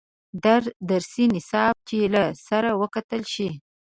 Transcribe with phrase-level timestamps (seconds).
[0.89, 3.49] درسي نصاب یې له سره وکتل شي.